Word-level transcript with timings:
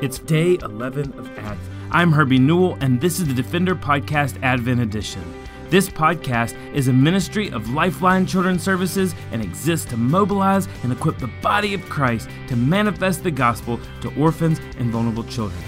It's 0.00 0.20
day 0.20 0.56
11 0.62 1.18
of 1.18 1.28
Advent. 1.38 1.58
I'm 1.90 2.12
Herbie 2.12 2.38
Newell, 2.38 2.78
and 2.80 3.00
this 3.00 3.18
is 3.18 3.26
the 3.26 3.34
Defender 3.34 3.74
Podcast 3.74 4.40
Advent 4.44 4.80
Edition. 4.80 5.24
This 5.70 5.88
podcast 5.88 6.54
is 6.72 6.86
a 6.86 6.92
ministry 6.92 7.50
of 7.50 7.70
Lifeline 7.70 8.24
Children's 8.24 8.62
Services 8.62 9.12
and 9.32 9.42
exists 9.42 9.90
to 9.90 9.96
mobilize 9.96 10.68
and 10.84 10.92
equip 10.92 11.18
the 11.18 11.30
body 11.42 11.74
of 11.74 11.82
Christ 11.88 12.28
to 12.46 12.54
manifest 12.54 13.24
the 13.24 13.32
gospel 13.32 13.80
to 14.02 14.14
orphans 14.14 14.60
and 14.78 14.92
vulnerable 14.92 15.24
children. 15.24 15.60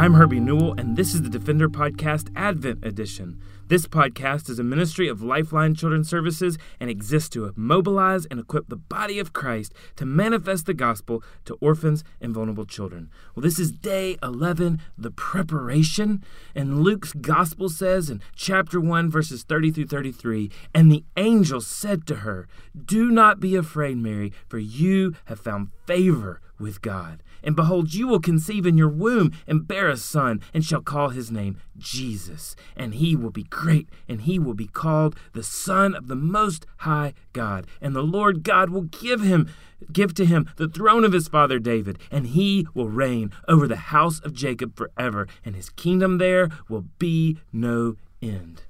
I'm 0.00 0.14
Herbie 0.14 0.40
Newell, 0.40 0.72
and 0.78 0.96
this 0.96 1.14
is 1.14 1.20
the 1.20 1.28
Defender 1.28 1.68
Podcast 1.68 2.30
Advent 2.34 2.82
Edition. 2.82 3.38
This 3.66 3.86
podcast 3.86 4.48
is 4.48 4.58
a 4.58 4.64
ministry 4.64 5.08
of 5.08 5.20
Lifeline 5.20 5.74
Children's 5.74 6.08
Services 6.08 6.56
and 6.80 6.88
exists 6.88 7.28
to 7.34 7.52
mobilize 7.54 8.24
and 8.24 8.40
equip 8.40 8.70
the 8.70 8.76
body 8.76 9.18
of 9.18 9.34
Christ 9.34 9.74
to 9.96 10.06
manifest 10.06 10.64
the 10.64 10.72
gospel 10.72 11.22
to 11.44 11.58
orphans 11.60 12.02
and 12.18 12.32
vulnerable 12.32 12.64
children. 12.64 13.10
Well, 13.34 13.42
this 13.42 13.58
is 13.58 13.72
day 13.72 14.16
11, 14.22 14.80
the 14.96 15.10
preparation. 15.10 16.24
And 16.54 16.80
Luke's 16.80 17.12
gospel 17.12 17.68
says 17.68 18.08
in 18.08 18.22
chapter 18.34 18.80
1, 18.80 19.10
verses 19.10 19.42
30 19.42 19.70
through 19.70 19.86
33 19.88 20.50
And 20.74 20.90
the 20.90 21.04
angel 21.18 21.60
said 21.60 22.06
to 22.06 22.16
her, 22.16 22.48
Do 22.74 23.10
not 23.10 23.38
be 23.38 23.54
afraid, 23.54 23.98
Mary, 23.98 24.32
for 24.48 24.56
you 24.56 25.14
have 25.26 25.40
found 25.40 25.68
favor 25.86 26.40
with 26.60 26.82
God. 26.82 27.22
And 27.42 27.56
behold, 27.56 27.94
you 27.94 28.06
will 28.06 28.20
conceive 28.20 28.66
in 28.66 28.76
your 28.76 28.88
womb 28.88 29.32
and 29.46 29.66
bear 29.66 29.88
a 29.88 29.96
son, 29.96 30.40
and 30.52 30.64
shall 30.64 30.82
call 30.82 31.08
his 31.08 31.30
name 31.30 31.56
Jesus. 31.78 32.54
And 32.76 32.94
he 32.94 33.16
will 33.16 33.30
be 33.30 33.44
great, 33.44 33.88
and 34.08 34.22
he 34.22 34.38
will 34.38 34.54
be 34.54 34.66
called 34.66 35.16
the 35.32 35.42
Son 35.42 35.94
of 35.94 36.08
the 36.08 36.16
Most 36.16 36.66
High 36.78 37.14
God. 37.32 37.66
And 37.80 37.96
the 37.96 38.02
Lord 38.02 38.42
God 38.42 38.70
will 38.70 38.82
give 38.82 39.22
him 39.22 39.48
give 39.92 40.12
to 40.12 40.26
him 40.26 40.46
the 40.56 40.68
throne 40.68 41.04
of 41.04 41.12
his 41.12 41.26
father 41.26 41.58
David, 41.58 41.98
and 42.10 42.28
he 42.28 42.66
will 42.74 42.90
reign 42.90 43.32
over 43.48 43.66
the 43.66 43.76
house 43.76 44.20
of 44.20 44.34
Jacob 44.34 44.76
forever, 44.76 45.26
and 45.42 45.56
his 45.56 45.70
kingdom 45.70 46.18
there 46.18 46.50
will 46.68 46.84
be 46.98 47.38
no 47.50 47.96
end. 48.20 48.62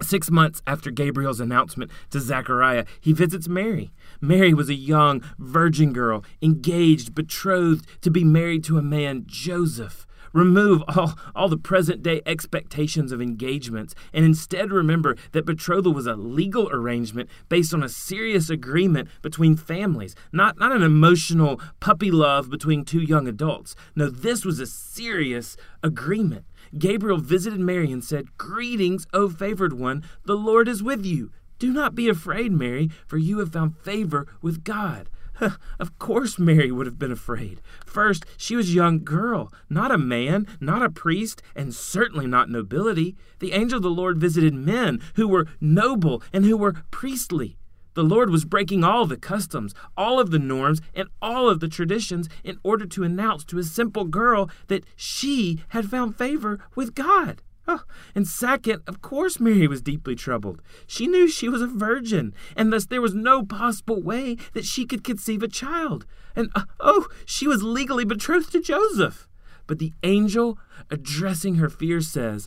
Six 0.00 0.30
months 0.30 0.62
after 0.66 0.90
Gabriel's 0.90 1.40
announcement 1.40 1.90
to 2.10 2.20
Zechariah, 2.20 2.84
he 3.00 3.12
visits 3.12 3.48
Mary. 3.48 3.90
Mary 4.20 4.54
was 4.54 4.68
a 4.68 4.74
young 4.74 5.22
virgin 5.38 5.92
girl, 5.92 6.24
engaged, 6.40 7.14
betrothed 7.14 7.86
to 8.02 8.10
be 8.10 8.24
married 8.24 8.62
to 8.64 8.78
a 8.78 8.82
man, 8.82 9.24
Joseph. 9.26 10.06
Remove 10.32 10.82
all, 10.88 11.14
all 11.34 11.48
the 11.48 11.56
present 11.56 12.02
day 12.02 12.20
expectations 12.26 13.12
of 13.12 13.20
engagements 13.20 13.94
and 14.12 14.24
instead 14.24 14.70
remember 14.70 15.16
that 15.32 15.46
betrothal 15.46 15.92
was 15.92 16.06
a 16.06 16.14
legal 16.14 16.68
arrangement 16.70 17.28
based 17.48 17.72
on 17.74 17.82
a 17.82 17.88
serious 17.88 18.50
agreement 18.50 19.08
between 19.22 19.56
families, 19.56 20.14
not, 20.32 20.58
not 20.58 20.72
an 20.72 20.82
emotional 20.82 21.60
puppy 21.80 22.10
love 22.10 22.50
between 22.50 22.84
two 22.84 23.00
young 23.00 23.26
adults. 23.26 23.74
No, 23.94 24.10
this 24.10 24.44
was 24.44 24.60
a 24.60 24.66
serious 24.66 25.56
agreement. 25.82 26.44
Gabriel 26.76 27.18
visited 27.18 27.60
Mary 27.60 27.92
and 27.92 28.04
said, 28.04 28.36
Greetings, 28.36 29.06
O 29.12 29.28
favored 29.28 29.72
one, 29.72 30.04
the 30.24 30.36
Lord 30.36 30.68
is 30.68 30.82
with 30.82 31.04
you. 31.04 31.30
Do 31.58 31.72
not 31.72 31.94
be 31.94 32.08
afraid, 32.08 32.52
Mary, 32.52 32.90
for 33.06 33.18
you 33.18 33.38
have 33.38 33.52
found 33.52 33.76
favor 33.78 34.26
with 34.42 34.64
God. 34.64 35.08
of 35.78 35.98
course, 35.98 36.38
Mary 36.38 36.70
would 36.70 36.86
have 36.86 36.98
been 36.98 37.12
afraid. 37.12 37.60
First, 37.86 38.24
she 38.36 38.56
was 38.56 38.68
a 38.68 38.74
young 38.74 39.04
girl, 39.04 39.52
not 39.68 39.90
a 39.90 39.98
man, 39.98 40.46
not 40.60 40.82
a 40.82 40.90
priest, 40.90 41.42
and 41.54 41.74
certainly 41.74 42.26
not 42.26 42.50
nobility. 42.50 43.16
The 43.38 43.52
angel 43.52 43.78
of 43.78 43.82
the 43.82 43.90
Lord 43.90 44.18
visited 44.18 44.54
men 44.54 45.00
who 45.14 45.28
were 45.28 45.46
noble 45.60 46.22
and 46.32 46.44
who 46.44 46.56
were 46.56 46.74
priestly. 46.90 47.56
The 47.98 48.04
Lord 48.04 48.30
was 48.30 48.44
breaking 48.44 48.84
all 48.84 49.06
the 49.06 49.16
customs, 49.16 49.74
all 49.96 50.20
of 50.20 50.30
the 50.30 50.38
norms, 50.38 50.80
and 50.94 51.08
all 51.20 51.48
of 51.50 51.58
the 51.58 51.66
traditions 51.66 52.28
in 52.44 52.60
order 52.62 52.86
to 52.86 53.02
announce 53.02 53.44
to 53.46 53.58
a 53.58 53.64
simple 53.64 54.04
girl 54.04 54.48
that 54.68 54.84
she 54.94 55.64
had 55.70 55.90
found 55.90 56.16
favor 56.16 56.60
with 56.76 56.94
God. 56.94 57.42
Oh, 57.66 57.82
and 58.14 58.24
second, 58.24 58.82
of 58.86 59.02
course, 59.02 59.40
Mary 59.40 59.66
was 59.66 59.82
deeply 59.82 60.14
troubled. 60.14 60.62
She 60.86 61.08
knew 61.08 61.26
she 61.26 61.48
was 61.48 61.60
a 61.60 61.66
virgin, 61.66 62.34
and 62.54 62.72
thus 62.72 62.86
there 62.86 63.02
was 63.02 63.16
no 63.16 63.42
possible 63.42 64.00
way 64.00 64.36
that 64.52 64.64
she 64.64 64.86
could 64.86 65.02
conceive 65.02 65.42
a 65.42 65.48
child. 65.48 66.06
And 66.36 66.50
uh, 66.54 66.66
oh, 66.78 67.08
she 67.24 67.48
was 67.48 67.64
legally 67.64 68.04
betrothed 68.04 68.52
to 68.52 68.60
Joseph. 68.60 69.26
But 69.66 69.80
the 69.80 69.92
angel, 70.04 70.56
addressing 70.88 71.56
her 71.56 71.68
fear, 71.68 72.00
says, 72.00 72.46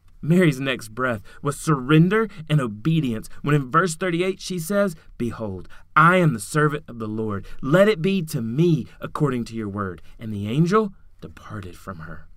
Mary's 0.21 0.59
next 0.59 0.89
breath 0.89 1.21
was 1.41 1.59
surrender 1.59 2.27
and 2.49 2.61
obedience 2.61 3.29
when 3.41 3.55
in 3.55 3.71
verse 3.71 3.95
38 3.95 4.39
she 4.39 4.59
says, 4.59 4.95
Behold, 5.17 5.67
I 5.95 6.17
am 6.17 6.33
the 6.33 6.39
servant 6.39 6.83
of 6.87 6.99
the 6.99 7.07
Lord. 7.07 7.45
Let 7.61 7.87
it 7.87 8.01
be 8.01 8.21
to 8.23 8.41
me 8.41 8.87
according 8.99 9.45
to 9.45 9.55
your 9.55 9.69
word. 9.69 10.01
And 10.19 10.33
the 10.33 10.47
angel 10.47 10.93
departed 11.21 11.75
from 11.75 11.99
her. 11.99 12.27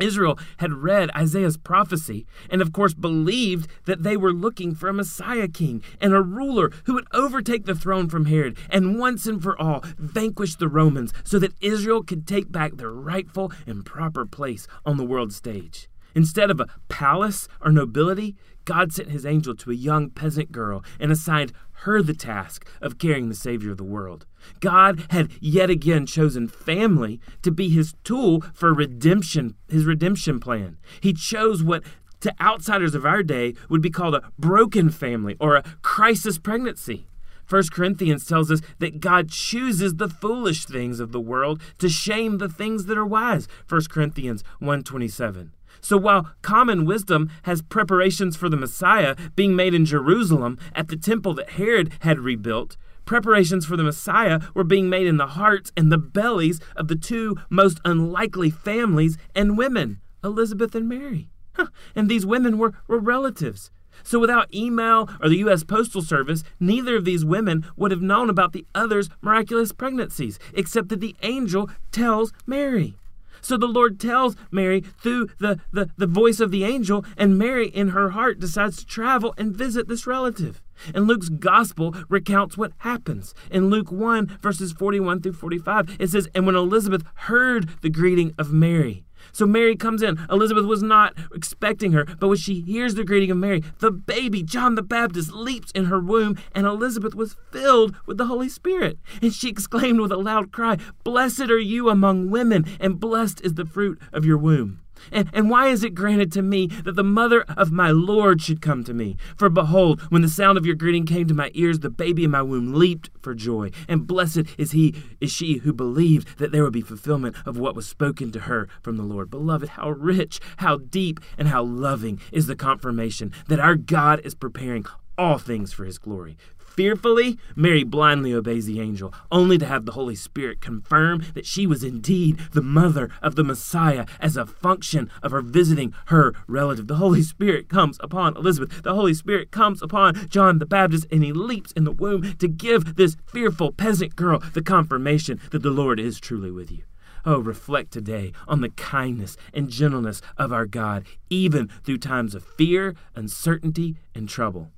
Israel 0.00 0.38
had 0.56 0.72
read 0.72 1.10
Isaiah's 1.16 1.56
prophecy 1.56 2.26
and, 2.50 2.62
of 2.62 2.72
course, 2.72 2.94
believed 2.94 3.68
that 3.84 4.02
they 4.02 4.16
were 4.16 4.32
looking 4.32 4.74
for 4.74 4.88
a 4.88 4.92
Messiah 4.92 5.48
king 5.48 5.82
and 6.00 6.14
a 6.14 6.22
ruler 6.22 6.72
who 6.84 6.94
would 6.94 7.06
overtake 7.12 7.66
the 7.66 7.74
throne 7.74 8.08
from 8.08 8.26
Herod 8.26 8.56
and 8.70 8.98
once 8.98 9.26
and 9.26 9.42
for 9.42 9.60
all 9.60 9.84
vanquish 9.98 10.56
the 10.56 10.68
Romans 10.68 11.12
so 11.24 11.38
that 11.38 11.54
Israel 11.60 12.02
could 12.02 12.26
take 12.26 12.50
back 12.50 12.76
their 12.76 12.90
rightful 12.90 13.52
and 13.66 13.84
proper 13.84 14.24
place 14.24 14.66
on 14.84 14.96
the 14.96 15.04
world 15.04 15.32
stage. 15.32 15.88
Instead 16.14 16.50
of 16.50 16.60
a 16.60 16.66
palace 16.88 17.48
or 17.60 17.72
nobility, 17.72 18.36
God 18.64 18.92
sent 18.92 19.10
his 19.10 19.26
angel 19.26 19.54
to 19.56 19.70
a 19.70 19.74
young 19.74 20.10
peasant 20.10 20.52
girl 20.52 20.84
and 21.00 21.10
assigned 21.10 21.52
her 21.82 22.00
the 22.00 22.14
task 22.14 22.68
of 22.80 22.98
carrying 22.98 23.28
the 23.28 23.34
Savior 23.34 23.72
of 23.72 23.76
the 23.76 23.84
world. 23.84 24.24
God 24.60 25.06
had 25.10 25.30
yet 25.40 25.68
again 25.68 26.06
chosen 26.06 26.46
family 26.46 27.20
to 27.42 27.50
be 27.50 27.68
his 27.68 27.94
tool 28.04 28.44
for 28.54 28.72
redemption, 28.72 29.56
his 29.68 29.84
redemption 29.84 30.38
plan. 30.38 30.78
He 31.00 31.12
chose 31.12 31.62
what 31.62 31.82
to 32.20 32.32
outsiders 32.40 32.94
of 32.94 33.04
our 33.04 33.24
day 33.24 33.54
would 33.68 33.82
be 33.82 33.90
called 33.90 34.14
a 34.14 34.30
broken 34.38 34.90
family 34.90 35.36
or 35.40 35.56
a 35.56 35.64
crisis 35.82 36.38
pregnancy. 36.38 37.08
1 37.48 37.64
Corinthians 37.72 38.24
tells 38.24 38.50
us 38.50 38.60
that 38.78 39.00
God 39.00 39.28
chooses 39.28 39.96
the 39.96 40.08
foolish 40.08 40.64
things 40.64 41.00
of 41.00 41.12
the 41.12 41.20
world 41.20 41.60
to 41.78 41.88
shame 41.88 42.38
the 42.38 42.48
things 42.48 42.86
that 42.86 42.96
are 42.96 43.04
wise. 43.04 43.48
1 43.68 43.82
Corinthians 43.90 44.42
127. 44.60 45.52
So 45.82 45.96
while 45.96 46.30
common 46.42 46.84
wisdom 46.84 47.28
has 47.42 47.60
preparations 47.60 48.36
for 48.36 48.48
the 48.48 48.56
Messiah 48.56 49.16
being 49.34 49.56
made 49.56 49.74
in 49.74 49.84
Jerusalem 49.84 50.58
at 50.74 50.88
the 50.88 50.96
temple 50.96 51.34
that 51.34 51.50
Herod 51.50 51.92
had 52.00 52.20
rebuilt, 52.20 52.76
preparations 53.04 53.66
for 53.66 53.76
the 53.76 53.82
Messiah 53.82 54.40
were 54.54 54.64
being 54.64 54.88
made 54.88 55.08
in 55.08 55.16
the 55.16 55.26
hearts 55.26 55.72
and 55.76 55.90
the 55.90 55.98
bellies 55.98 56.60
of 56.76 56.86
the 56.86 56.94
two 56.94 57.36
most 57.50 57.80
unlikely 57.84 58.48
families 58.48 59.18
and 59.34 59.58
women, 59.58 60.00
Elizabeth 60.22 60.76
and 60.76 60.88
Mary. 60.88 61.28
Huh. 61.54 61.66
And 61.96 62.08
these 62.08 62.24
women 62.24 62.58
were, 62.58 62.72
were 62.86 63.00
relatives. 63.00 63.72
So 64.04 64.20
without 64.20 64.54
email 64.54 65.10
or 65.20 65.28
the 65.28 65.38
U.S. 65.38 65.64
Postal 65.64 66.00
Service, 66.00 66.44
neither 66.60 66.96
of 66.96 67.04
these 67.04 67.24
women 67.24 67.66
would 67.76 67.90
have 67.90 68.00
known 68.00 68.30
about 68.30 68.52
the 68.52 68.66
other's 68.74 69.10
miraculous 69.20 69.72
pregnancies, 69.72 70.38
except 70.54 70.88
that 70.88 71.00
the 71.00 71.16
angel 71.22 71.68
tells 71.90 72.32
Mary. 72.46 72.94
So 73.42 73.56
the 73.56 73.66
Lord 73.66 74.00
tells 74.00 74.36
Mary 74.50 74.80
through 74.80 75.28
the, 75.38 75.60
the, 75.72 75.90
the 75.96 76.06
voice 76.06 76.40
of 76.40 76.50
the 76.50 76.64
angel, 76.64 77.04
and 77.16 77.38
Mary, 77.38 77.68
in 77.68 77.88
her 77.88 78.10
heart, 78.10 78.38
decides 78.38 78.78
to 78.78 78.86
travel 78.86 79.34
and 79.36 79.54
visit 79.54 79.88
this 79.88 80.06
relative. 80.06 80.62
And 80.94 81.06
Luke's 81.06 81.28
gospel 81.28 81.94
recounts 82.08 82.56
what 82.56 82.72
happens. 82.78 83.34
In 83.50 83.68
Luke 83.68 83.92
1, 83.92 84.38
verses 84.40 84.72
41 84.72 85.20
through 85.20 85.34
45, 85.34 85.96
it 85.98 86.08
says, 86.10 86.28
And 86.34 86.46
when 86.46 86.56
Elizabeth 86.56 87.04
heard 87.14 87.68
the 87.82 87.90
greeting 87.90 88.34
of 88.38 88.52
Mary, 88.52 89.04
so 89.32 89.46
Mary 89.46 89.76
comes 89.76 90.02
in. 90.02 90.18
Elizabeth 90.30 90.64
was 90.64 90.82
not 90.82 91.14
expecting 91.34 91.92
her, 91.92 92.04
but 92.04 92.28
when 92.28 92.36
she 92.36 92.60
hears 92.60 92.94
the 92.94 93.04
greeting 93.04 93.30
of 93.30 93.38
Mary, 93.38 93.64
the 93.78 93.90
baby, 93.90 94.42
John 94.42 94.74
the 94.74 94.82
Baptist, 94.82 95.32
leaps 95.32 95.72
in 95.72 95.86
her 95.86 95.98
womb, 95.98 96.38
and 96.54 96.66
Elizabeth 96.66 97.14
was 97.14 97.36
filled 97.50 97.96
with 98.06 98.18
the 98.18 98.26
Holy 98.26 98.48
Spirit. 98.48 98.98
And 99.20 99.32
she 99.32 99.48
exclaimed 99.48 100.00
with 100.00 100.12
a 100.12 100.16
loud 100.16 100.52
cry, 100.52 100.78
Blessed 101.04 101.50
are 101.50 101.58
you 101.58 101.88
among 101.88 102.30
women, 102.30 102.66
and 102.78 103.00
blessed 103.00 103.40
is 103.42 103.54
the 103.54 103.64
fruit 103.64 104.00
of 104.12 104.24
your 104.24 104.38
womb. 104.38 104.81
And, 105.10 105.28
and 105.32 105.50
why 105.50 105.68
is 105.68 105.82
it 105.82 105.94
granted 105.94 106.30
to 106.32 106.42
me 106.42 106.66
that 106.84 106.96
the 106.96 107.04
mother 107.04 107.42
of 107.56 107.72
my 107.72 107.90
Lord 107.90 108.42
should 108.42 108.60
come 108.60 108.84
to 108.84 108.94
me? 108.94 109.16
For 109.36 109.48
behold, 109.48 110.00
when 110.10 110.22
the 110.22 110.28
sound 110.28 110.58
of 110.58 110.66
your 110.66 110.74
greeting 110.74 111.06
came 111.06 111.26
to 111.28 111.34
my 111.34 111.50
ears, 111.54 111.80
the 111.80 111.90
baby 111.90 112.24
in 112.24 112.30
my 112.30 112.42
womb 112.42 112.74
leaped 112.74 113.10
for 113.20 113.34
joy. 113.34 113.70
And 113.88 114.06
blessed 114.06 114.44
is 114.58 114.72
he 114.72 114.94
is 115.20 115.30
she 115.30 115.58
who 115.58 115.72
believed 115.72 116.38
that 116.38 116.52
there 116.52 116.62
would 116.62 116.72
be 116.72 116.80
fulfillment 116.80 117.36
of 117.46 117.58
what 117.58 117.74
was 117.74 117.88
spoken 117.88 118.32
to 118.32 118.40
her 118.40 118.68
from 118.82 118.96
the 118.96 119.02
Lord. 119.02 119.30
Beloved, 119.30 119.70
how 119.70 119.90
rich, 119.90 120.40
how 120.58 120.78
deep, 120.78 121.20
and 121.38 121.48
how 121.48 121.62
loving 121.62 122.20
is 122.30 122.46
the 122.46 122.56
confirmation 122.56 123.32
that 123.48 123.60
our 123.60 123.74
God 123.74 124.20
is 124.24 124.34
preparing 124.34 124.84
all 125.18 125.38
things 125.38 125.72
for 125.72 125.84
his 125.84 125.98
glory. 125.98 126.36
Fearfully, 126.74 127.38
Mary 127.54 127.84
blindly 127.84 128.32
obeys 128.32 128.64
the 128.64 128.80
angel, 128.80 129.12
only 129.30 129.58
to 129.58 129.66
have 129.66 129.84
the 129.84 129.92
Holy 129.92 130.14
Spirit 130.14 130.62
confirm 130.62 131.22
that 131.34 131.44
she 131.44 131.66
was 131.66 131.84
indeed 131.84 132.38
the 132.52 132.62
mother 132.62 133.10
of 133.20 133.36
the 133.36 133.44
Messiah 133.44 134.06
as 134.20 134.38
a 134.38 134.46
function 134.46 135.10
of 135.22 135.32
her 135.32 135.42
visiting 135.42 135.92
her 136.06 136.32
relative. 136.46 136.86
The 136.86 136.96
Holy 136.96 137.20
Spirit 137.20 137.68
comes 137.68 137.98
upon 138.00 138.38
Elizabeth. 138.38 138.82
The 138.82 138.94
Holy 138.94 139.12
Spirit 139.12 139.50
comes 139.50 139.82
upon 139.82 140.30
John 140.30 140.60
the 140.60 140.66
Baptist, 140.66 141.06
and 141.10 141.22
he 141.22 141.30
leaps 141.30 141.72
in 141.72 141.84
the 141.84 141.92
womb 141.92 142.36
to 142.38 142.48
give 142.48 142.96
this 142.96 143.18
fearful 143.26 143.72
peasant 143.72 144.16
girl 144.16 144.42
the 144.54 144.62
confirmation 144.62 145.40
that 145.50 145.62
the 145.62 145.70
Lord 145.70 146.00
is 146.00 146.18
truly 146.18 146.50
with 146.50 146.72
you. 146.72 146.84
Oh, 147.26 147.38
reflect 147.38 147.92
today 147.92 148.32
on 148.48 148.62
the 148.62 148.70
kindness 148.70 149.36
and 149.52 149.68
gentleness 149.68 150.22
of 150.38 150.54
our 150.54 150.64
God, 150.64 151.04
even 151.28 151.68
through 151.84 151.98
times 151.98 152.34
of 152.34 152.44
fear, 152.44 152.94
uncertainty, 153.14 153.96
and 154.14 154.26
trouble. 154.26 154.70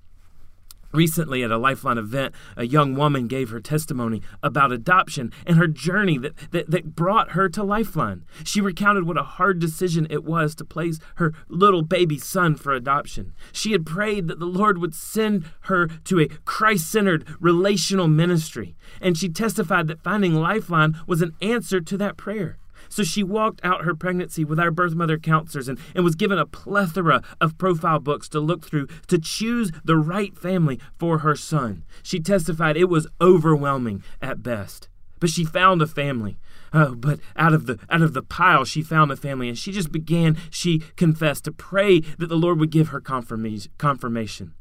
Recently, 0.94 1.42
at 1.42 1.50
a 1.50 1.58
Lifeline 1.58 1.98
event, 1.98 2.36
a 2.56 2.66
young 2.66 2.94
woman 2.94 3.26
gave 3.26 3.50
her 3.50 3.58
testimony 3.58 4.22
about 4.44 4.70
adoption 4.70 5.32
and 5.44 5.56
her 5.56 5.66
journey 5.66 6.18
that, 6.18 6.36
that, 6.52 6.70
that, 6.70 6.94
brought 6.94 7.32
her 7.32 7.48
to 7.48 7.64
Lifeline. 7.64 8.24
She 8.44 8.60
recounted 8.60 9.04
what 9.04 9.18
a 9.18 9.24
hard 9.24 9.58
decision 9.58 10.06
it 10.08 10.22
was 10.22 10.54
to 10.54 10.64
place 10.64 11.00
her 11.16 11.32
little 11.48 11.82
baby 11.82 12.16
son 12.16 12.54
for 12.54 12.72
adoption. 12.72 13.32
She 13.50 13.72
had 13.72 13.84
prayed 13.84 14.28
that 14.28 14.38
the 14.38 14.46
Lord 14.46 14.78
would 14.78 14.94
send 14.94 15.46
her 15.62 15.88
to 15.88 16.20
a 16.20 16.28
Christ 16.44 16.88
centered 16.88 17.26
relational 17.40 18.06
ministry, 18.06 18.76
and 19.00 19.18
she 19.18 19.28
testified 19.28 19.88
that 19.88 20.04
finding 20.04 20.34
Lifeline 20.34 20.96
was 21.08 21.22
an 21.22 21.34
answer 21.42 21.80
to 21.80 21.96
that 21.96 22.16
prayer. 22.16 22.58
So 22.88 23.02
she 23.02 23.22
walked 23.22 23.60
out 23.64 23.84
her 23.84 23.94
pregnancy 23.94 24.44
with 24.44 24.58
our 24.58 24.70
birth 24.70 24.94
mother 24.94 25.18
counselors 25.18 25.68
and, 25.68 25.78
and 25.94 26.04
was 26.04 26.14
given 26.14 26.38
a 26.38 26.46
plethora 26.46 27.22
of 27.40 27.58
profile 27.58 27.98
books 27.98 28.28
to 28.30 28.40
look 28.40 28.64
through 28.64 28.88
to 29.08 29.18
choose 29.18 29.72
the 29.84 29.96
right 29.96 30.36
family 30.36 30.78
for 30.98 31.18
her 31.18 31.36
son. 31.36 31.84
She 32.02 32.20
testified 32.20 32.76
it 32.76 32.84
was 32.84 33.06
overwhelming 33.20 34.02
at 34.20 34.42
best. 34.42 34.88
But 35.20 35.30
she 35.30 35.44
found 35.44 35.80
a 35.80 35.86
family. 35.86 36.38
Oh, 36.72 36.94
but 36.94 37.20
out 37.36 37.54
of 37.54 37.66
the 37.66 37.78
out 37.88 38.02
of 38.02 38.14
the 38.14 38.22
pile 38.22 38.64
she 38.64 38.82
found 38.82 39.12
a 39.12 39.16
family 39.16 39.48
and 39.48 39.56
she 39.56 39.70
just 39.70 39.92
began, 39.92 40.36
she 40.50 40.80
confessed, 40.96 41.44
to 41.44 41.52
pray 41.52 42.00
that 42.18 42.28
the 42.28 42.36
Lord 42.36 42.58
would 42.58 42.70
give 42.70 42.88
her 42.88 43.00
confirmation. 43.00 44.54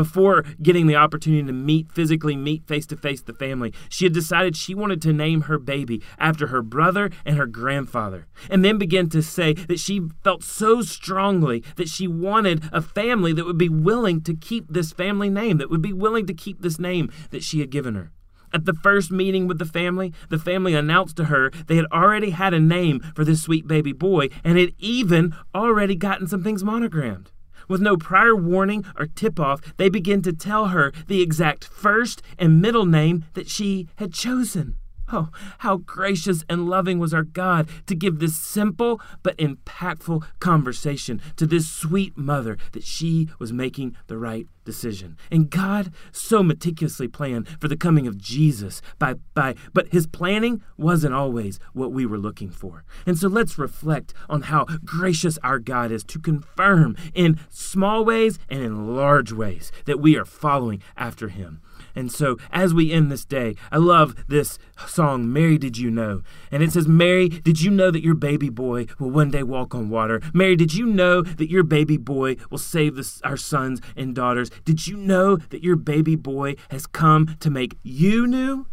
Before 0.00 0.46
getting 0.62 0.86
the 0.86 0.96
opportunity 0.96 1.46
to 1.46 1.52
meet, 1.52 1.92
physically 1.92 2.34
meet 2.34 2.66
face 2.66 2.86
to 2.86 2.96
face 2.96 3.20
the 3.20 3.34
family, 3.34 3.74
she 3.90 4.06
had 4.06 4.14
decided 4.14 4.56
she 4.56 4.74
wanted 4.74 5.02
to 5.02 5.12
name 5.12 5.42
her 5.42 5.58
baby 5.58 6.00
after 6.18 6.46
her 6.46 6.62
brother 6.62 7.10
and 7.26 7.36
her 7.36 7.44
grandfather, 7.44 8.26
and 8.48 8.64
then 8.64 8.78
began 8.78 9.10
to 9.10 9.20
say 9.20 9.52
that 9.52 9.78
she 9.78 10.08
felt 10.24 10.42
so 10.42 10.80
strongly 10.80 11.62
that 11.76 11.90
she 11.90 12.08
wanted 12.08 12.64
a 12.72 12.80
family 12.80 13.34
that 13.34 13.44
would 13.44 13.58
be 13.58 13.68
willing 13.68 14.22
to 14.22 14.32
keep 14.32 14.68
this 14.70 14.90
family 14.90 15.28
name, 15.28 15.58
that 15.58 15.68
would 15.68 15.82
be 15.82 15.92
willing 15.92 16.24
to 16.24 16.32
keep 16.32 16.62
this 16.62 16.78
name 16.78 17.12
that 17.28 17.42
she 17.42 17.60
had 17.60 17.68
given 17.68 17.94
her. 17.94 18.10
At 18.54 18.64
the 18.64 18.72
first 18.72 19.12
meeting 19.12 19.46
with 19.46 19.58
the 19.58 19.66
family, 19.66 20.14
the 20.30 20.38
family 20.38 20.72
announced 20.72 21.18
to 21.18 21.24
her 21.24 21.50
they 21.66 21.76
had 21.76 21.84
already 21.92 22.30
had 22.30 22.54
a 22.54 22.58
name 22.58 23.00
for 23.14 23.22
this 23.22 23.42
sweet 23.42 23.66
baby 23.68 23.92
boy 23.92 24.30
and 24.42 24.56
had 24.56 24.72
even 24.78 25.34
already 25.54 25.94
gotten 25.94 26.26
some 26.26 26.42
things 26.42 26.64
monogrammed. 26.64 27.32
With 27.70 27.80
no 27.80 27.96
prior 27.96 28.34
warning 28.34 28.84
or 28.98 29.06
tip 29.06 29.38
off, 29.38 29.60
they 29.76 29.88
begin 29.88 30.22
to 30.22 30.32
tell 30.32 30.68
her 30.68 30.90
the 31.06 31.22
exact 31.22 31.62
first 31.62 32.20
and 32.36 32.60
middle 32.60 32.84
name 32.84 33.26
that 33.34 33.48
she 33.48 33.86
had 33.94 34.12
chosen. 34.12 34.74
Oh, 35.12 35.28
how 35.58 35.78
gracious 35.78 36.44
and 36.48 36.68
loving 36.68 36.98
was 36.98 37.12
our 37.12 37.24
God 37.24 37.68
to 37.86 37.94
give 37.94 38.18
this 38.18 38.38
simple 38.38 39.00
but 39.22 39.36
impactful 39.38 40.24
conversation 40.38 41.20
to 41.36 41.46
this 41.46 41.68
sweet 41.68 42.16
mother 42.16 42.58
that 42.72 42.84
she 42.84 43.28
was 43.38 43.52
making 43.52 43.96
the 44.06 44.16
right 44.16 44.46
decision. 44.64 45.16
And 45.30 45.50
God 45.50 45.92
so 46.12 46.42
meticulously 46.42 47.08
planned 47.08 47.48
for 47.60 47.66
the 47.66 47.76
coming 47.76 48.06
of 48.06 48.18
Jesus 48.18 48.82
by 48.98 49.14
by 49.34 49.56
but 49.72 49.88
his 49.88 50.06
planning 50.06 50.62
wasn't 50.76 51.14
always 51.14 51.58
what 51.72 51.92
we 51.92 52.06
were 52.06 52.18
looking 52.18 52.50
for. 52.50 52.84
And 53.04 53.18
so 53.18 53.26
let's 53.26 53.58
reflect 53.58 54.14
on 54.28 54.42
how 54.42 54.66
gracious 54.84 55.38
our 55.42 55.58
God 55.58 55.90
is 55.90 56.04
to 56.04 56.20
confirm 56.20 56.96
in 57.14 57.40
small 57.48 58.04
ways 58.04 58.38
and 58.48 58.62
in 58.62 58.94
large 58.94 59.32
ways 59.32 59.72
that 59.86 60.00
we 60.00 60.16
are 60.16 60.24
following 60.24 60.82
after 60.96 61.28
him. 61.28 61.60
And 61.94 62.10
so, 62.10 62.36
as 62.50 62.74
we 62.74 62.92
end 62.92 63.10
this 63.10 63.24
day, 63.24 63.56
I 63.70 63.78
love 63.78 64.24
this 64.28 64.58
song, 64.86 65.32
Mary 65.32 65.58
Did 65.58 65.78
You 65.78 65.90
Know? 65.90 66.22
And 66.50 66.62
it 66.62 66.72
says, 66.72 66.88
Mary, 66.88 67.28
did 67.28 67.62
you 67.62 67.70
know 67.70 67.90
that 67.90 68.04
your 68.04 68.14
baby 68.14 68.48
boy 68.48 68.86
will 68.98 69.10
one 69.10 69.30
day 69.30 69.42
walk 69.42 69.74
on 69.74 69.90
water? 69.90 70.20
Mary, 70.32 70.56
did 70.56 70.74
you 70.74 70.86
know 70.86 71.22
that 71.22 71.50
your 71.50 71.62
baby 71.62 71.96
boy 71.96 72.36
will 72.50 72.58
save 72.58 72.96
the, 72.96 73.20
our 73.24 73.36
sons 73.36 73.80
and 73.96 74.14
daughters? 74.14 74.50
Did 74.64 74.86
you 74.86 74.96
know 74.96 75.36
that 75.36 75.62
your 75.62 75.76
baby 75.76 76.16
boy 76.16 76.56
has 76.70 76.86
come 76.86 77.36
to 77.40 77.50
make 77.50 77.78
you 77.82 78.26
new? 78.26 78.66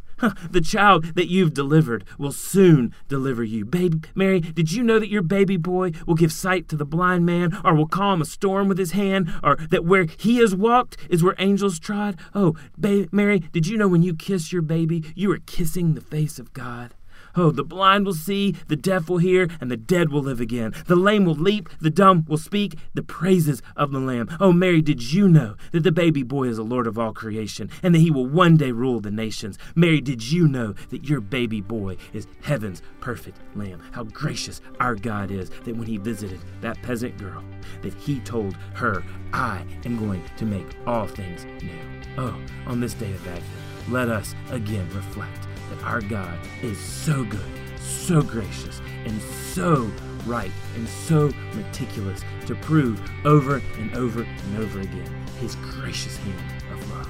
The 0.51 0.61
child 0.61 1.15
that 1.15 1.29
you've 1.29 1.53
delivered 1.53 2.03
will 2.17 2.31
soon 2.31 2.93
deliver 3.07 3.43
you. 3.43 3.65
Baby 3.65 4.01
Mary, 4.15 4.41
did 4.41 4.71
you 4.71 4.83
know 4.83 4.99
that 4.99 5.09
your 5.09 5.21
baby 5.21 5.57
boy 5.57 5.91
will 6.05 6.15
give 6.15 6.31
sight 6.31 6.67
to 6.69 6.75
the 6.75 6.85
blind 6.85 7.25
man, 7.25 7.57
or 7.63 7.73
will 7.73 7.87
calm 7.87 8.21
a 8.21 8.25
storm 8.25 8.67
with 8.67 8.77
his 8.77 8.91
hand, 8.91 9.31
or 9.43 9.55
that 9.69 9.85
where 9.85 10.05
he 10.17 10.37
has 10.37 10.55
walked 10.55 10.97
is 11.09 11.23
where 11.23 11.35
angels 11.39 11.79
trod? 11.79 12.17
Oh, 12.33 12.55
ba- 12.77 13.07
Mary, 13.11 13.39
did 13.51 13.67
you 13.67 13.77
know 13.77 13.87
when 13.87 14.03
you 14.03 14.15
kiss 14.15 14.51
your 14.51 14.61
baby, 14.61 15.03
you 15.15 15.31
are 15.31 15.39
kissing 15.45 15.93
the 15.93 16.01
face 16.01 16.39
of 16.39 16.53
God? 16.53 16.93
Oh, 17.37 17.51
the 17.51 17.63
blind 17.63 18.07
will 18.07 18.15
see, 18.15 18.55
the 18.67 18.75
deaf 18.75 19.09
will 19.09 19.19
hear, 19.19 19.47
and 19.61 19.69
the 19.69 19.77
dead 19.77 20.11
will 20.11 20.23
live 20.23 20.41
again. 20.41 20.73
The 20.87 20.95
lame 20.95 21.23
will 21.23 21.35
leap, 21.35 21.69
the 21.79 21.91
dumb 21.91 22.25
will 22.27 22.39
speak 22.39 22.79
the 22.95 23.03
praises 23.03 23.61
of 23.75 23.91
the 23.91 23.99
Lamb. 23.99 24.35
Oh, 24.39 24.51
Mary, 24.51 24.81
did 24.81 25.13
you 25.13 25.27
know 25.27 25.55
that 25.71 25.83
the 25.83 25.91
baby 25.91 26.23
boy 26.23 26.47
is 26.47 26.57
the 26.57 26.63
Lord 26.63 26.87
of 26.87 26.97
all 26.97 27.13
creation 27.13 27.69
and 27.83 27.93
that 27.93 27.99
he 27.99 28.09
will 28.09 28.25
one 28.25 28.57
day 28.57 28.71
rule 28.71 28.99
the 28.99 29.11
nations? 29.11 29.59
Mary, 29.75 30.01
did 30.01 30.31
you 30.31 30.47
know 30.47 30.73
that 30.89 31.07
your 31.07 31.21
baby 31.21 31.61
boy 31.61 31.97
is 32.11 32.25
heaven's 32.41 32.81
perfect 33.01 33.37
Lamb? 33.55 33.83
How 33.91 34.03
gracious 34.05 34.59
our 34.79 34.95
God 34.95 35.29
is 35.29 35.51
that 35.51 35.77
when 35.77 35.85
he 35.85 35.97
visited 35.97 36.39
that 36.61 36.81
peasant 36.81 37.19
girl, 37.19 37.43
that 37.83 37.93
he 37.93 38.19
told 38.21 38.55
her, 38.73 39.03
I 39.31 39.63
am 39.85 39.99
going 39.99 40.23
to 40.37 40.45
make 40.45 40.65
all 40.87 41.05
things 41.05 41.45
new. 41.61 41.77
Oh, 42.17 42.35
on 42.65 42.79
this 42.79 42.95
day 42.95 43.11
of 43.11 43.27
Advent, 43.27 43.43
let 43.89 44.09
us 44.09 44.33
again 44.49 44.89
reflect 44.95 45.47
that 45.69 45.83
our 45.83 46.01
God 46.01 46.37
is 46.61 46.77
so 46.77 47.23
good, 47.23 47.41
so 47.79 48.21
gracious, 48.21 48.81
and 49.05 49.21
so 49.21 49.91
right, 50.25 50.51
and 50.75 50.87
so 50.87 51.31
meticulous 51.53 52.21
to 52.45 52.55
prove 52.55 53.01
over 53.25 53.61
and 53.77 53.95
over 53.95 54.23
and 54.23 54.57
over 54.57 54.79
again 54.81 55.11
his 55.39 55.55
gracious 55.55 56.17
hand 56.17 56.63
of 56.71 56.91
love. 56.91 57.09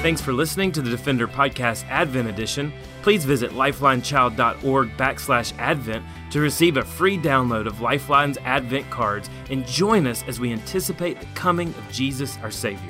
Thanks 0.00 0.22
for 0.22 0.32
listening 0.32 0.72
to 0.72 0.80
the 0.80 0.88
Defender 0.88 1.28
Podcast 1.28 1.86
Advent 1.88 2.26
Edition. 2.26 2.72
Please 3.02 3.26
visit 3.26 3.50
lifelinechild.org 3.50 4.96
backslash 4.96 5.52
advent 5.58 6.04
to 6.30 6.40
receive 6.40 6.78
a 6.78 6.84
free 6.84 7.18
download 7.18 7.66
of 7.66 7.82
Lifeline's 7.82 8.38
Advent 8.38 8.88
cards 8.88 9.28
and 9.50 9.66
join 9.66 10.06
us 10.06 10.24
as 10.26 10.40
we 10.40 10.52
anticipate 10.52 11.20
the 11.20 11.26
coming 11.34 11.68
of 11.68 11.92
Jesus 11.92 12.38
our 12.38 12.50
Savior. 12.50 12.89